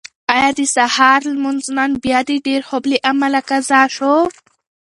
[0.33, 4.15] ایا د سهار لمونځ نن بیا د ډېر خوب له امله قضا شو؟